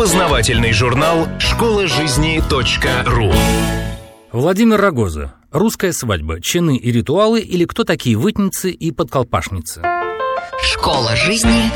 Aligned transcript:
Познавательный 0.00 0.72
журнал 0.72 1.28
«Школа 1.38 1.86
жизни 1.86 2.42
.ру» 3.04 3.30
Владимир 4.32 4.80
Рогоза. 4.80 5.34
Русская 5.50 5.92
свадьба. 5.92 6.40
Чины 6.40 6.78
и 6.78 6.90
ритуалы 6.90 7.42
или 7.42 7.66
кто 7.66 7.84
такие 7.84 8.16
вытницы 8.16 8.70
и 8.70 8.92
подколпашницы? 8.92 9.82
Школа 10.62 11.14
жизни 11.16 11.70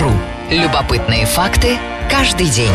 .ру. 0.00 0.12
Любопытные 0.56 1.26
факты 1.26 1.76
каждый 2.08 2.46
день. 2.48 2.70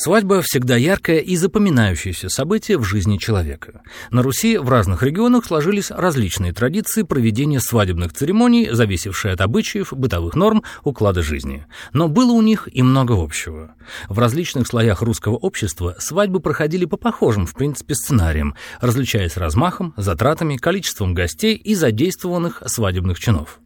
Свадьба 0.00 0.42
всегда 0.42 0.76
яркое 0.76 1.18
и 1.18 1.34
запоминающееся 1.34 2.28
событие 2.28 2.78
в 2.78 2.84
жизни 2.84 3.16
человека. 3.16 3.82
На 4.12 4.22
Руси 4.22 4.56
в 4.56 4.68
разных 4.68 5.02
регионах 5.02 5.44
сложились 5.44 5.90
различные 5.90 6.52
традиции 6.52 7.02
проведения 7.02 7.58
свадебных 7.58 8.12
церемоний, 8.12 8.70
зависевшие 8.70 9.34
от 9.34 9.40
обычаев, 9.40 9.92
бытовых 9.92 10.36
норм, 10.36 10.62
уклада 10.84 11.22
жизни. 11.22 11.66
Но 11.92 12.06
было 12.06 12.30
у 12.30 12.42
них 12.42 12.68
и 12.72 12.80
много 12.82 13.20
общего. 13.20 13.74
В 14.08 14.20
различных 14.20 14.68
слоях 14.68 15.02
русского 15.02 15.34
общества 15.34 15.96
свадьбы 15.98 16.38
проходили 16.38 16.84
по 16.84 16.96
похожим, 16.96 17.44
в 17.44 17.54
принципе, 17.54 17.96
сценариям, 17.96 18.54
различаясь 18.80 19.36
размахом, 19.36 19.94
затратами, 19.96 20.58
количеством 20.58 21.12
гостей 21.12 21.56
и 21.56 21.74
задействованных 21.74 22.62
свадебных 22.66 23.18
чинов. 23.18 23.58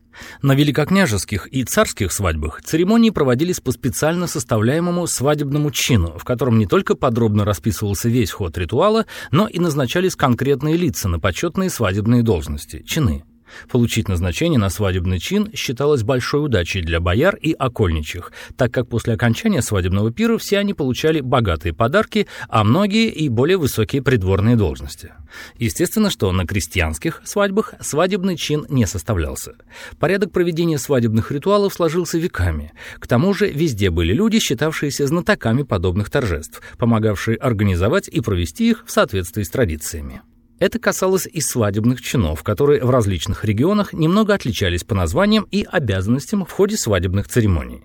На 0.43 0.55
великокняжеских 0.55 1.49
и 1.53 1.65
царских 1.65 2.13
свадьбах 2.13 2.63
церемонии 2.63 3.11
проводились 3.11 3.61
по 3.61 3.73
специально 3.73 4.27
составляемому 4.27 5.07
свадебному 5.07 5.71
чину, 5.71 6.19
в 6.19 6.25
котором 6.25 6.59
не 6.59 6.67
только 6.67 6.95
подробно 6.95 7.45
расписывался 7.45 8.09
весь 8.09 8.31
ход 8.31 8.57
ритуала, 8.59 9.07
но 9.31 9.47
и 9.47 9.59
назначались 9.59 10.17
конкретные 10.17 10.77
лица 10.77 11.09
на 11.09 11.19
почетные 11.19 11.71
свадебные 11.71 12.23
должности– 12.23 12.83
чины. 12.87 13.25
Получить 13.71 14.09
назначение 14.09 14.59
на 14.59 14.71
свадебный 14.71 15.19
чин 15.19 15.51
считалось 15.55 16.03
большой 16.03 16.45
удачей 16.45 16.83
для 16.83 17.01
бояр 17.01 17.37
и 17.37 17.53
окольничих, 17.53 18.33
так 18.57 18.73
как 18.73 18.89
после 18.89 19.15
окончания 19.15 19.63
свадебного 19.63 20.13
пира 20.13 20.39
все 20.39 20.59
они 20.59 20.75
получали 20.75 21.21
богатые 21.21 21.73
подарки, 21.73 22.27
а 22.49 22.65
многие 22.65 23.09
и 23.09 23.29
более 23.29 23.57
высокие 23.57 24.03
придворные 24.03 24.57
должности. 24.57 25.13
Естественно, 25.59 26.11
что 26.11 26.31
на 26.33 26.47
крестьянских 26.47 27.23
свадьбах 27.25 27.75
свадебный 27.81 28.37
чин 28.37 28.67
не 28.69 28.87
составлялся. 28.87 29.55
Порядок 29.99 30.33
проведения 30.33 30.79
свадебных 30.79 31.31
ритуалов 31.31 31.75
сложился 31.75 32.19
веками. 32.19 32.73
К 32.99 33.07
тому 33.07 33.35
же 33.35 33.51
везде 33.51 33.91
были 33.91 34.13
люди, 34.13 34.39
считавшиеся 34.39 35.07
знатоками 35.07 35.63
подобных 35.63 36.11
торжеств, 36.11 36.61
помогавшие 36.79 37.37
организовать 37.37 38.09
и 38.09 38.21
провести 38.21 38.71
их 38.71 38.85
в 38.87 38.91
соответствии 38.91 39.43
с 39.43 39.51
традициями. 39.51 40.23
Это 40.63 40.79
касалось 40.79 41.27
и 41.27 41.41
свадебных 41.41 42.01
чинов, 42.01 42.45
которые 42.45 42.85
в 42.85 42.91
различных 42.91 43.45
регионах 43.45 43.93
немного 43.93 44.33
отличались 44.33 44.85
по 44.85 44.95
названиям 44.95 45.45
и 45.51 45.67
обязанностям 45.69 46.45
в 46.45 46.53
ходе 46.53 46.77
свадебных 46.77 47.27
церемоний. 47.27 47.83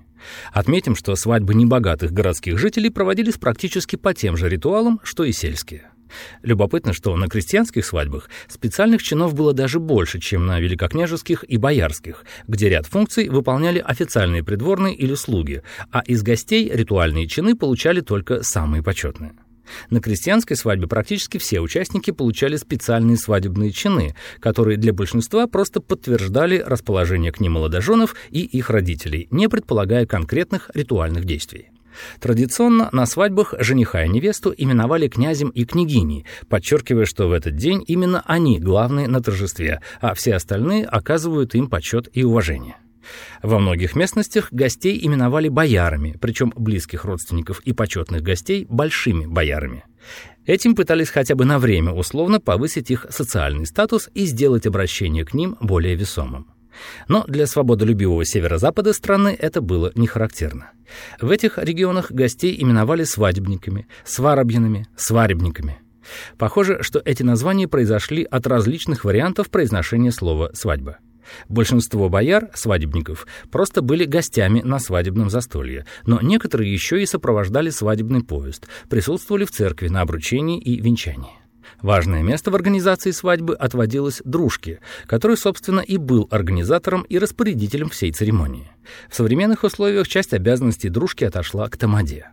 Отметим, 0.53 0.95
что 0.95 1.15
свадьбы 1.15 1.55
небогатых 1.55 2.11
городских 2.11 2.59
жителей 2.59 2.91
проводились 2.91 3.39
практически 3.39 3.95
по 3.95 4.13
тем 4.13 4.37
же 4.37 4.47
ритуалам, 4.47 4.99
что 5.01 5.23
и 5.23 5.31
сельские. 5.31 5.89
Любопытно, 6.43 6.93
что 6.93 7.15
на 7.15 7.27
крестьянских 7.27 7.83
свадьбах 7.83 8.29
специальных 8.47 9.01
чинов 9.01 9.33
было 9.33 9.53
даже 9.53 9.79
больше, 9.79 10.19
чем 10.19 10.45
на 10.45 10.59
великокняжеских 10.59 11.45
и 11.47 11.57
боярских, 11.57 12.25
где 12.47 12.69
ряд 12.69 12.85
функций 12.85 13.29
выполняли 13.29 13.79
официальные 13.79 14.43
придворные 14.43 14.93
или 14.93 15.15
слуги, 15.15 15.63
а 15.91 16.01
из 16.01 16.21
гостей 16.21 16.69
ритуальные 16.71 17.25
чины 17.27 17.55
получали 17.55 18.01
только 18.01 18.43
самые 18.43 18.83
почетные. 18.83 19.33
На 19.89 19.99
крестьянской 19.99 20.55
свадьбе 20.55 20.87
практически 20.87 21.37
все 21.37 21.59
участники 21.59 22.11
получали 22.11 22.55
специальные 22.55 23.17
свадебные 23.17 23.71
чины, 23.71 24.15
которые 24.39 24.77
для 24.77 24.93
большинства 24.93 25.47
просто 25.47 25.81
подтверждали 25.81 26.63
расположение 26.65 27.31
к 27.31 27.39
ним 27.39 27.53
молодоженов 27.53 28.15
и 28.29 28.41
их 28.41 28.69
родителей, 28.69 29.27
не 29.31 29.47
предполагая 29.49 30.05
конкретных 30.05 30.71
ритуальных 30.73 31.25
действий. 31.25 31.69
Традиционно 32.19 32.89
на 32.91 33.05
свадьбах 33.05 33.53
жениха 33.59 34.03
и 34.03 34.09
невесту 34.09 34.53
именовали 34.55 35.07
князем 35.07 35.49
и 35.49 35.65
княгиней, 35.65 36.25
подчеркивая, 36.47 37.05
что 37.05 37.27
в 37.27 37.31
этот 37.31 37.55
день 37.55 37.83
именно 37.87 38.23
они 38.25 38.59
главные 38.59 39.07
на 39.07 39.21
торжестве, 39.21 39.81
а 39.99 40.13
все 40.13 40.35
остальные 40.35 40.85
оказывают 40.85 41.55
им 41.55 41.69
почет 41.69 42.09
и 42.13 42.23
уважение. 42.23 42.75
Во 43.43 43.59
многих 43.59 43.95
местностях 43.95 44.49
гостей 44.51 44.99
именовали 45.01 45.49
боярами, 45.49 46.15
причем 46.19 46.53
близких 46.55 47.05
родственников 47.05 47.59
и 47.61 47.73
почетных 47.73 48.21
гостей– 48.21 48.65
большими 48.69 49.25
боярами. 49.25 49.83
Этим 50.45 50.75
пытались 50.75 51.09
хотя 51.09 51.35
бы 51.35 51.45
на 51.45 51.59
время 51.59 51.91
условно 51.91 52.39
повысить 52.39 52.89
их 52.89 53.05
социальный 53.09 53.65
статус 53.65 54.09
и 54.13 54.25
сделать 54.25 54.65
обращение 54.65 55.25
к 55.25 55.33
ним 55.33 55.57
более 55.59 55.95
весомым. 55.95 56.47
Но 57.07 57.23
для 57.27 57.47
свободолюбивого 57.47 58.23
северо-запада 58.25 58.93
страны 58.93 59.35
это 59.37 59.61
было 59.61 59.91
не 59.95 60.07
характерно. 60.07 60.71
В 61.19 61.31
этих 61.31 61.57
регионах 61.57 62.11
гостей 62.11 62.55
именовали 62.59 63.03
свадебниками, 63.03 63.87
сварабьянами, 64.05 64.87
сваребниками. 64.95 65.79
Похоже, 66.37 66.83
что 66.83 67.01
эти 67.03 67.23
названия 67.23 67.67
произошли 67.67 68.23
от 68.23 68.47
различных 68.47 69.03
вариантов 69.03 69.49
произношения 69.49 70.11
слова 70.11 70.51
«свадьба». 70.53 70.99
Большинство 71.49 72.09
бояр, 72.09 72.49
свадебников, 72.53 73.27
просто 73.51 73.81
были 73.81 74.05
гостями 74.05 74.61
на 74.61 74.79
свадебном 74.79 75.29
застолье, 75.29 75.85
но 76.05 76.19
некоторые 76.21 76.71
еще 76.71 77.01
и 77.01 77.05
сопровождали 77.05 77.69
свадебный 77.69 78.23
поезд, 78.23 78.67
присутствовали 78.89 79.45
в 79.45 79.51
церкви 79.51 79.87
на 79.87 80.01
обручении 80.01 80.59
и 80.59 80.79
венчании. 80.81 81.47
Важное 81.81 82.23
место 82.23 82.49
в 82.49 82.55
организации 82.55 83.11
свадьбы 83.11 83.55
отводилось 83.55 84.21
дружке, 84.25 84.79
который, 85.05 85.37
собственно, 85.37 85.81
и 85.81 85.97
был 85.97 86.27
организатором 86.31 87.03
и 87.03 87.19
распорядителем 87.19 87.89
всей 87.89 88.11
церемонии. 88.11 88.71
В 89.09 89.15
современных 89.15 89.63
условиях 89.63 90.07
часть 90.07 90.33
обязанностей 90.33 90.89
дружки 90.89 91.23
отошла 91.23 91.69
к 91.69 91.77
тамаде. 91.77 92.31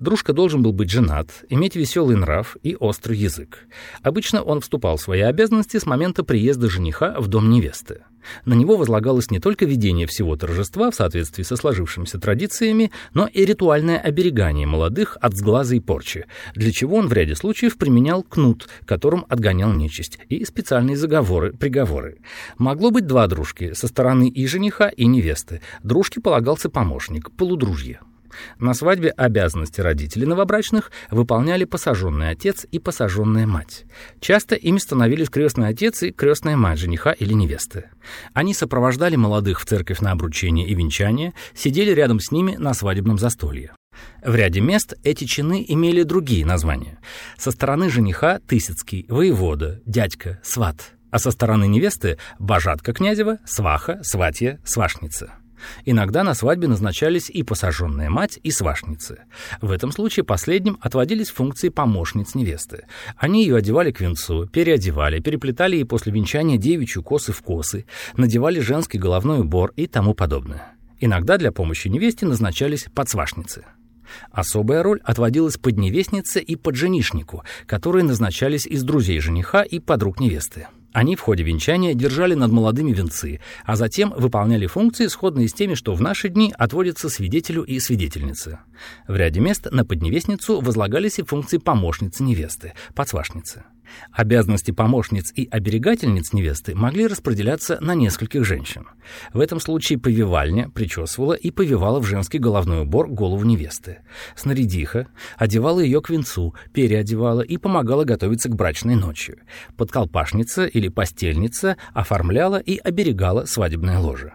Дружка 0.00 0.34
должен 0.34 0.62
был 0.62 0.72
быть 0.72 0.90
женат, 0.90 1.30
иметь 1.48 1.76
веселый 1.76 2.16
нрав 2.16 2.56
и 2.62 2.76
острый 2.78 3.16
язык. 3.16 3.66
Обычно 4.02 4.42
он 4.42 4.60
вступал 4.60 4.98
в 4.98 5.00
свои 5.00 5.20
обязанности 5.20 5.78
с 5.78 5.86
момента 5.86 6.24
приезда 6.24 6.68
жениха 6.68 7.18
в 7.18 7.28
дом 7.28 7.48
невесты. 7.48 8.02
На 8.44 8.54
него 8.54 8.76
возлагалось 8.76 9.30
не 9.30 9.40
только 9.40 9.64
ведение 9.64 10.06
всего 10.06 10.36
торжества 10.36 10.90
в 10.90 10.94
соответствии 10.94 11.42
со 11.42 11.56
сложившимися 11.56 12.18
традициями, 12.18 12.90
но 13.14 13.26
и 13.26 13.44
ритуальное 13.44 13.98
оберегание 13.98 14.66
молодых 14.66 15.16
от 15.20 15.34
сглаза 15.34 15.76
и 15.76 15.80
порчи, 15.80 16.26
для 16.54 16.72
чего 16.72 16.96
он 16.96 17.08
в 17.08 17.12
ряде 17.12 17.34
случаев 17.34 17.76
применял 17.76 18.22
кнут, 18.22 18.68
которым 18.84 19.24
отгонял 19.28 19.72
нечисть, 19.72 20.18
и 20.28 20.44
специальные 20.44 20.96
заговоры, 20.96 21.52
приговоры. 21.52 22.18
Могло 22.58 22.90
быть 22.90 23.06
два 23.06 23.26
дружки, 23.26 23.72
со 23.74 23.88
стороны 23.88 24.28
и 24.28 24.46
жениха, 24.46 24.88
и 24.88 25.06
невесты. 25.06 25.60
Дружке 25.82 26.20
полагался 26.20 26.68
помощник, 26.68 27.30
полудружье. 27.32 28.00
На 28.58 28.74
свадьбе 28.74 29.10
обязанности 29.10 29.80
родителей 29.80 30.26
новобрачных 30.26 30.90
выполняли 31.10 31.64
посаженный 31.64 32.30
отец 32.30 32.66
и 32.70 32.78
посаженная 32.78 33.46
мать. 33.46 33.84
Часто 34.20 34.54
ими 34.54 34.78
становились 34.78 35.30
крестный 35.30 35.68
отец 35.68 36.02
и 36.02 36.12
крестная 36.12 36.56
мать 36.56 36.78
жениха 36.78 37.12
или 37.12 37.32
невесты. 37.32 37.86
Они 38.34 38.54
сопровождали 38.54 39.16
молодых 39.16 39.60
в 39.60 39.64
церковь 39.64 40.00
на 40.00 40.12
обручение 40.12 40.66
и 40.66 40.74
венчание, 40.74 41.34
сидели 41.54 41.90
рядом 41.90 42.20
с 42.20 42.30
ними 42.30 42.56
на 42.56 42.74
свадебном 42.74 43.18
застолье. 43.18 43.72
В 44.24 44.34
ряде 44.34 44.60
мест 44.60 44.94
эти 45.04 45.24
чины 45.24 45.64
имели 45.66 46.02
другие 46.02 46.46
названия. 46.46 46.98
Со 47.36 47.50
стороны 47.50 47.90
жениха– 47.90 48.40
Тысяцкий, 48.46 49.06
воевода, 49.08 49.80
дядька, 49.86 50.40
сват, 50.42 50.92
а 51.10 51.18
со 51.18 51.30
стороны 51.30 51.66
невесты– 51.66 52.18
божатка 52.38 52.92
князева, 52.92 53.38
сваха, 53.44 54.00
сватья, 54.02 54.58
свашница. 54.64 55.34
Иногда 55.84 56.24
на 56.24 56.34
свадьбе 56.34 56.68
назначались 56.68 57.30
и 57.30 57.42
посаженная 57.42 58.10
мать, 58.10 58.38
и 58.42 58.50
свашницы. 58.50 59.22
В 59.60 59.70
этом 59.70 59.92
случае 59.92 60.24
последним 60.24 60.78
отводились 60.80 61.30
функции 61.30 61.68
помощниц 61.68 62.34
невесты. 62.34 62.86
Они 63.16 63.42
ее 63.42 63.56
одевали 63.56 63.90
к 63.92 64.00
венцу, 64.00 64.46
переодевали, 64.46 65.20
переплетали 65.20 65.76
ей 65.76 65.84
после 65.84 66.12
венчания 66.12 66.58
девичью 66.58 67.02
косы 67.02 67.32
в 67.32 67.42
косы, 67.42 67.86
надевали 68.16 68.60
женский 68.60 68.98
головной 68.98 69.40
убор 69.40 69.72
и 69.76 69.86
тому 69.86 70.14
подобное. 70.14 70.74
Иногда 71.00 71.36
для 71.36 71.50
помощи 71.52 71.88
невесте 71.88 72.26
назначались 72.26 72.86
подсвашницы. 72.94 73.64
Особая 74.30 74.82
роль 74.82 75.00
отводилась 75.04 75.56
подневестнице 75.56 76.40
и 76.40 76.56
подженишнику, 76.56 77.44
которые 77.66 78.04
назначались 78.04 78.66
из 78.66 78.82
друзей 78.82 79.20
жениха 79.20 79.62
и 79.62 79.78
подруг 79.78 80.20
невесты. 80.20 80.68
Они 80.92 81.16
в 81.16 81.20
ходе 81.20 81.42
венчания 81.42 81.94
держали 81.94 82.34
над 82.34 82.52
молодыми 82.52 82.92
венцы, 82.92 83.40
а 83.64 83.76
затем 83.76 84.12
выполняли 84.16 84.66
функции, 84.66 85.06
сходные 85.06 85.48
с 85.48 85.52
теми, 85.52 85.74
что 85.74 85.94
в 85.94 86.00
наши 86.00 86.28
дни 86.28 86.52
отводятся 86.56 87.08
свидетелю 87.08 87.62
и 87.62 87.80
свидетельнице. 87.80 88.58
В 89.08 89.16
ряде 89.16 89.40
мест 89.40 89.68
на 89.70 89.84
подневестницу 89.84 90.60
возлагались 90.60 91.18
и 91.18 91.22
функции 91.22 91.58
помощницы 91.58 92.22
невесты, 92.22 92.74
подсвашницы. 92.94 93.64
Обязанности 94.12 94.70
помощниц 94.70 95.32
и 95.34 95.48
оберегательниц 95.50 96.32
невесты 96.32 96.74
могли 96.74 97.06
распределяться 97.06 97.78
на 97.80 97.94
нескольких 97.94 98.44
женщин. 98.44 98.86
В 99.32 99.40
этом 99.40 99.60
случае 99.60 99.98
повивальня 99.98 100.68
причесывала 100.68 101.34
и 101.34 101.50
повивала 101.50 102.00
в 102.00 102.06
женский 102.06 102.38
головной 102.38 102.82
убор 102.82 103.08
голову 103.08 103.44
невесты. 103.44 103.98
Снарядиха 104.36 105.08
одевала 105.36 105.80
ее 105.80 106.00
к 106.00 106.10
венцу, 106.10 106.54
переодевала 106.72 107.40
и 107.40 107.56
помогала 107.56 108.04
готовиться 108.04 108.48
к 108.48 108.56
брачной 108.56 108.96
ночи. 108.96 109.36
Подколпашница 109.76 110.66
или 110.66 110.88
постельница 110.88 111.76
оформляла 111.92 112.58
и 112.58 112.78
оберегала 112.78 113.44
свадебное 113.44 113.98
ложе. 113.98 114.34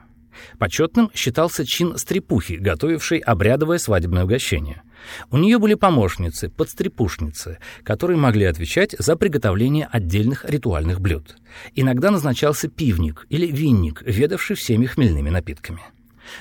Почетным 0.59 1.11
считался 1.13 1.65
чин 1.65 1.97
стрепухи, 1.97 2.53
готовившей 2.53 3.19
обрядовое 3.19 3.77
свадебное 3.77 4.23
угощение. 4.23 4.83
У 5.31 5.37
нее 5.37 5.59
были 5.59 5.75
помощницы, 5.75 6.49
подстрепушницы, 6.49 7.59
которые 7.83 8.17
могли 8.17 8.45
отвечать 8.45 8.95
за 8.97 9.15
приготовление 9.15 9.87
отдельных 9.91 10.45
ритуальных 10.45 10.99
блюд. 10.99 11.35
Иногда 11.75 12.11
назначался 12.11 12.67
пивник 12.67 13.25
или 13.29 13.47
винник, 13.47 14.01
ведавший 14.05 14.55
всеми 14.55 14.85
хмельными 14.85 15.29
напитками. 15.29 15.81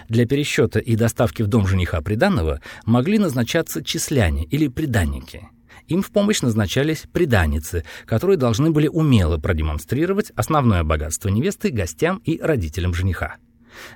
Для 0.08 0.26
пересчета 0.26 0.80
и 0.80 0.96
доставки 0.96 1.42
в 1.42 1.46
дом 1.46 1.66
жениха 1.66 2.00
приданного 2.00 2.60
могли 2.84 3.18
назначаться 3.18 3.84
числяне 3.84 4.44
или 4.44 4.68
приданники. 4.68 5.48
Им 5.88 6.02
в 6.02 6.10
помощь 6.10 6.42
назначались 6.42 7.04
приданицы, 7.12 7.84
которые 8.06 8.36
должны 8.36 8.70
были 8.70 8.88
умело 8.88 9.38
продемонстрировать 9.38 10.32
основное 10.34 10.82
богатство 10.82 11.28
невесты 11.28 11.70
гостям 11.70 12.20
и 12.24 12.40
родителям 12.40 12.92
жениха. 12.92 13.36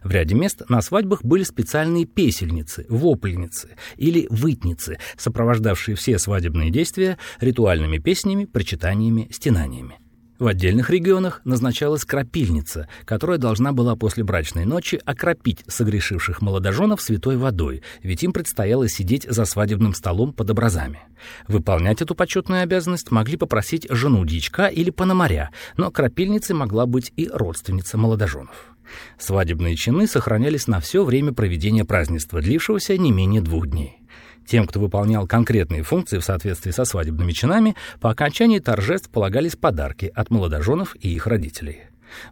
В 0.02 0.10
ряде 0.10 0.34
мест 0.34 0.62
на 0.68 0.80
свадьбах 0.82 1.24
были 1.24 1.42
специальные 1.42 2.06
песельницы, 2.06 2.86
вопленницы 2.88 3.76
или 3.96 4.26
вытницы, 4.30 4.98
сопровождавшие 5.16 5.94
все 5.94 6.18
свадебные 6.18 6.70
действия 6.70 7.18
ритуальными 7.40 7.98
песнями, 7.98 8.44
причитаниями, 8.44 9.28
стенаниями. 9.30 10.00
В 10.40 10.46
отдельных 10.46 10.88
регионах 10.88 11.42
назначалась 11.44 12.06
крапильница, 12.06 12.88
которая 13.04 13.36
должна 13.36 13.72
была 13.74 13.94
после 13.94 14.24
брачной 14.24 14.64
ночи 14.64 14.98
окропить 15.04 15.62
согрешивших 15.68 16.40
молодоженов 16.40 17.02
святой 17.02 17.36
водой, 17.36 17.82
ведь 18.02 18.22
им 18.22 18.32
предстояло 18.32 18.88
сидеть 18.88 19.26
за 19.28 19.44
свадебным 19.44 19.92
столом 19.92 20.32
под 20.32 20.48
образами. 20.48 21.00
Выполнять 21.46 22.00
эту 22.00 22.14
почетную 22.14 22.62
обязанность 22.62 23.10
могли 23.10 23.36
попросить 23.36 23.86
жену 23.90 24.24
дичка 24.24 24.68
или 24.68 24.88
пономаря, 24.88 25.50
но 25.76 25.90
крапильницей 25.90 26.56
могла 26.56 26.86
быть 26.86 27.12
и 27.16 27.28
родственница 27.28 27.98
молодоженов. 27.98 28.74
Свадебные 29.18 29.76
чины 29.76 30.06
сохранялись 30.06 30.66
на 30.66 30.80
все 30.80 31.04
время 31.04 31.32
проведения 31.32 31.84
празднества, 31.84 32.40
длившегося 32.40 32.96
не 32.96 33.12
менее 33.12 33.40
двух 33.40 33.66
дней. 33.66 33.98
Тем, 34.46 34.66
кто 34.66 34.80
выполнял 34.80 35.26
конкретные 35.26 35.82
функции 35.82 36.18
в 36.18 36.24
соответствии 36.24 36.72
со 36.72 36.84
свадебными 36.84 37.32
чинами, 37.32 37.76
по 38.00 38.10
окончании 38.10 38.58
торжеств 38.58 39.08
полагались 39.10 39.56
подарки 39.56 40.10
от 40.14 40.30
молодоженов 40.30 40.96
и 41.00 41.14
их 41.14 41.26
родителей. 41.26 41.82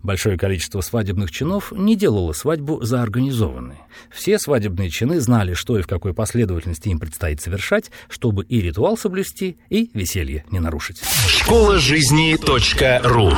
Большое 0.03 0.37
количество 0.37 0.81
свадебных 0.81 1.31
чинов 1.31 1.73
не 1.73 1.97
делало 1.97 2.33
свадьбу 2.33 2.83
заорганизованной. 2.83 3.79
Все 4.11 4.39
свадебные 4.39 4.91
чины 4.91 5.21
знали, 5.21 5.55
что 5.55 5.79
и 5.79 5.83
в 5.83 5.87
какой 5.87 6.15
последовательности 6.15 6.89
им 6.89 6.99
предстоит 6.99 7.41
совершать, 7.41 7.91
чтобы 8.09 8.45
и 8.45 8.61
ритуал 8.61 8.97
соблюсти, 8.97 9.59
и 9.71 9.91
веселье 9.95 10.45
не 10.51 10.61
нарушить. 10.61 11.03
Школа 11.29 11.79
жизни 11.79 12.37
.ру 13.05 13.33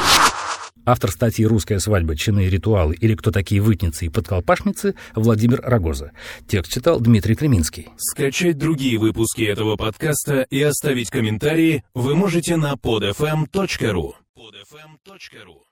Автор 0.90 1.12
статьи 1.12 1.46
«Русская 1.46 1.78
свадьба. 1.78 2.16
Чины 2.16 2.46
и 2.46 2.50
ритуалы» 2.50 2.96
или 2.96 3.14
«Кто 3.14 3.30
такие 3.30 3.60
вытницы 3.60 4.06
и 4.06 4.08
подколпашницы» 4.08 4.96
Владимир 5.14 5.60
Рогоза. 5.60 6.10
Текст 6.48 6.72
читал 6.72 6.98
Дмитрий 6.98 7.36
Креминский. 7.36 7.86
Скачать 7.96 8.58
другие 8.58 8.98
выпуски 8.98 9.42
этого 9.42 9.76
подкаста 9.76 10.40
и 10.50 10.60
оставить 10.60 11.10
комментарии 11.10 11.84
вы 11.94 12.16
можете 12.16 12.56
на 12.56 12.72
podfm.ru. 12.72 14.14
podfm.ru 14.36 15.69